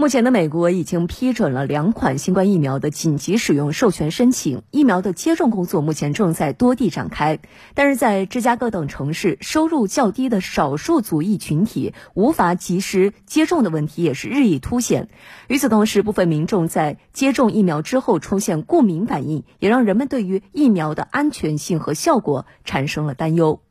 [0.00, 7.40] 目前的美国已经批准了两款新冠疫苗的紧急使用授权申请，疫苗的接种工作目前正在多地展开。
[7.74, 15.08] 但是在芝加哥等城市，收入较低的少数族裔群体无法及时接种的问题也是日益凸显。
[15.48, 23.62] 与此同时，部分民众在接种疫苗之后出现过敏反应，也让人们对于疫苗的安全性和效果产生了担忧。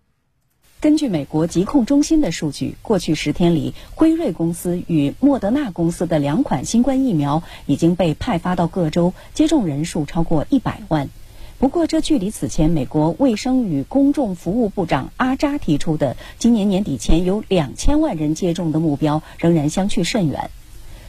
[0.80, 11.10] 根据美国疾控中心的数据，过去十天里，辉瑞公司与莫德纳公司的两款新冠疫苗已经被派发到各州，接种人数超过一百万。
[11.58, 20.52] 不过，这距离此前美国卫生与公众服务部长阿扎提出的今年年底前有两千万人接种的目标仍然相去甚远。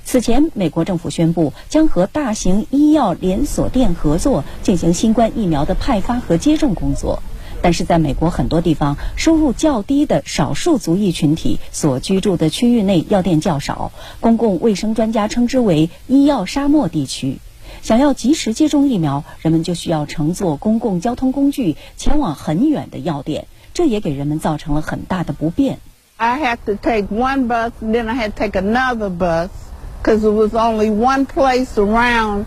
[0.03, 7.23] 此前，美国政府宣布将和大型医药连锁店合作，进行新冠疫苗的派发和接种工作。
[7.61, 17.39] 但是，在美国很多地方，收入较低的少数族裔群体所居住的区域内药店较少，公共卫生专家称之为“医药沙漠地区”。
[17.83, 25.79] 想要及时接种疫苗，人们就需要乘坐公共交通工具前往很远的药店，这也给人们造成了很大的不便。
[26.17, 29.51] I had to take one bus, then I had to take another bus,
[30.03, 32.47] because there was only one place around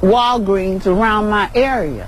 [0.00, 2.06] Walgreens around my area.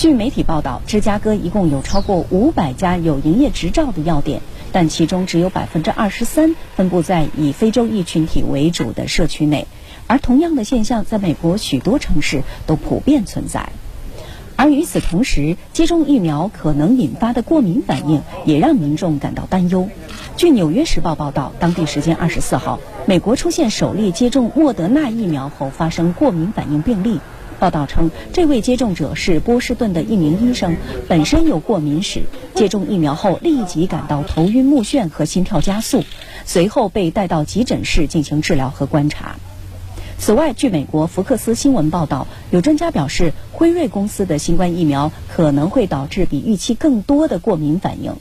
[0.00, 4.40] 据媒体报道，芝加哥一共有超过五百家有营业执照的药店，
[4.72, 9.66] 但其中只有百分之二十三分布在以非洲裔群体为主的社区内，
[10.06, 13.68] 而同样的现象在美国许多城市都普遍存在。
[14.56, 19.90] 而与此同时，接种疫苗可能引发的过敏反应也让民众感到担忧。
[20.34, 27.20] 据《纽约时报》报道，当地时间二十四号，美国出现首例接种莫德纳疫苗后发生过敏反应病例。
[27.60, 32.22] 报道称，这位接种者是波士顿的一名医生，本身有过敏史。
[32.54, 36.02] 接种疫苗后立即感到头晕目眩和心跳加速，
[36.46, 39.36] 随后被带到急诊室进行治疗和观察。
[40.18, 48.14] 此外，据美国福克斯新闻报道，有专家表示，辉瑞公司的新冠疫苗可能会导致比预期更多的过敏反应。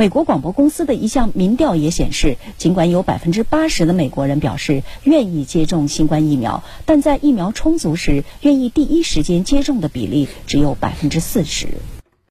[0.00, 11.68] 美国广播公司的一项民调也显示，尽管有百分之八十的美国人表示愿意接种新冠疫苗，但在疫苗充足时，愿意第一时间接种的比例只有百分之四十。